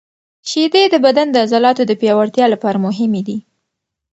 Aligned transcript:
شیدې 0.49 0.83
د 0.89 0.95
بدن 1.05 1.27
د 1.31 1.35
عضلاتو 1.45 1.83
د 1.87 1.91
پیاوړتیا 2.01 2.45
لپاره 2.53 2.77
مهمې 2.85 3.21
دي. 3.27 3.37